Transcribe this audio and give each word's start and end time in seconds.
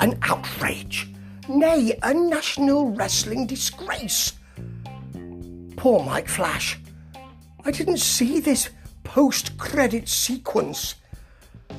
an 0.00 0.18
outrage, 0.22 1.08
nay, 1.48 1.96
a 2.02 2.12
national 2.12 2.90
wrestling 2.92 3.46
disgrace. 3.46 4.32
Poor 5.76 6.02
Mike 6.02 6.28
Flash. 6.28 6.78
I 7.64 7.70
didn't 7.70 7.98
see 7.98 8.40
this 8.40 8.70
post 9.04 9.56
credit 9.58 10.08
sequence 10.08 10.94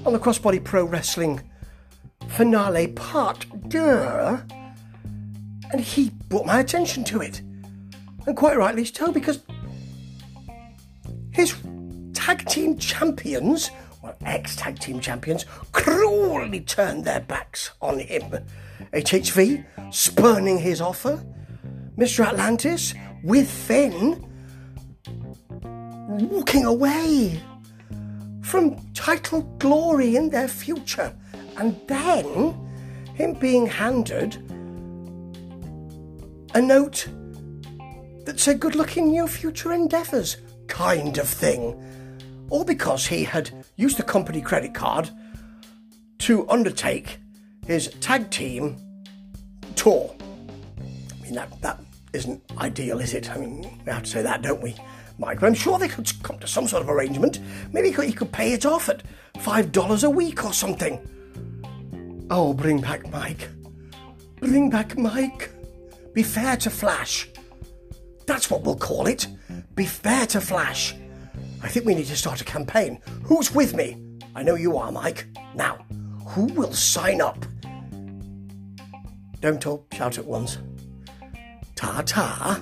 on 0.05 0.13
the 0.13 0.19
Crossbody 0.19 0.63
Pro 0.63 0.85
Wrestling 0.85 1.41
finale 2.27 2.87
part, 2.87 3.45
duh. 3.67 4.37
And 5.71 5.81
he 5.81 6.11
brought 6.27 6.45
my 6.45 6.59
attention 6.59 7.03
to 7.05 7.21
it. 7.21 7.41
And 8.27 8.35
quite 8.35 8.57
rightly 8.57 8.85
so, 8.85 9.11
because 9.11 9.41
his 11.31 11.55
tag 12.13 12.45
team 12.47 12.77
champions, 12.77 13.71
ex 14.25 14.55
tag 14.55 14.79
team 14.79 14.99
champions, 14.99 15.45
cruelly 15.71 16.61
turned 16.61 17.05
their 17.05 17.21
backs 17.21 17.71
on 17.81 17.99
him. 17.99 18.23
HHV 18.93 19.65
spurning 19.93 20.57
his 20.57 20.81
offer, 20.81 21.23
Mr. 21.97 22.25
Atlantis 22.25 22.93
with 23.23 23.49
Finn 23.49 24.25
walking 26.07 26.65
away 26.65 27.41
from 28.41 28.75
title 28.93 29.43
glory 29.59 30.15
in 30.15 30.29
their 30.29 30.47
future, 30.47 31.15
and 31.57 31.79
then 31.87 32.53
him 33.13 33.33
being 33.33 33.65
handed 33.65 34.35
a 36.53 36.61
note 36.61 37.07
that 38.25 38.39
said, 38.39 38.59
Good 38.59 38.75
luck 38.75 38.97
in 38.97 39.13
your 39.13 39.27
future 39.27 39.71
endeavours, 39.71 40.37
kind 40.67 41.17
of 41.17 41.29
thing. 41.29 41.81
All 42.51 42.65
because 42.65 43.07
he 43.07 43.23
had 43.23 43.49
used 43.77 43.97
the 43.97 44.03
company 44.03 44.41
credit 44.41 44.73
card 44.73 45.09
to 46.19 46.47
undertake 46.49 47.17
his 47.65 47.87
tag 48.01 48.29
team 48.29 48.75
tour. 49.75 50.13
I 50.19 51.23
mean, 51.23 51.33
that, 51.35 51.61
that 51.61 51.79
isn't 52.11 52.43
ideal, 52.57 52.99
is 52.99 53.13
it? 53.13 53.31
I 53.31 53.37
mean, 53.37 53.61
we 53.85 53.91
have 53.91 54.03
to 54.03 54.09
say 54.09 54.21
that, 54.21 54.41
don't 54.41 54.61
we, 54.61 54.75
Mike? 55.17 55.41
I'm 55.41 55.53
sure 55.53 55.79
they 55.79 55.87
could 55.87 56.11
come 56.23 56.39
to 56.39 56.47
some 56.47 56.67
sort 56.67 56.83
of 56.83 56.89
arrangement. 56.89 57.39
Maybe 57.71 57.87
he 57.87 57.93
could, 57.93 58.05
he 58.05 58.13
could 58.13 58.33
pay 58.33 58.51
it 58.51 58.65
off 58.65 58.89
at 58.89 59.01
$5 59.35 60.03
a 60.03 60.09
week 60.09 60.43
or 60.43 60.51
something. 60.51 62.27
Oh, 62.29 62.53
bring 62.53 62.81
back 62.81 63.09
Mike. 63.11 63.47
Bring 64.41 64.69
back 64.69 64.97
Mike. 64.97 65.51
Be 66.13 66.21
fair 66.21 66.57
to 66.57 66.69
Flash. 66.69 67.29
That's 68.25 68.51
what 68.51 68.63
we'll 68.63 68.75
call 68.75 69.07
it. 69.07 69.25
Be 69.73 69.85
fair 69.85 70.25
to 70.27 70.41
Flash. 70.41 70.95
I 71.63 71.67
think 71.67 71.85
we 71.85 71.95
need 71.95 72.07
to 72.07 72.17
start 72.17 72.41
a 72.41 72.45
campaign. 72.45 72.99
Who's 73.23 73.53
with 73.53 73.75
me? 73.75 73.97
I 74.35 74.43
know 74.43 74.55
you 74.55 74.77
are, 74.77 74.91
Mike. 74.91 75.27
Now, 75.55 75.85
who 76.25 76.45
will 76.45 76.73
sign 76.73 77.21
up? 77.21 77.45
Don't 79.41 79.65
all 79.65 79.85
shout 79.93 80.17
at 80.17 80.25
once. 80.25 80.57
Ta 81.75 82.01
ta. 82.05 82.61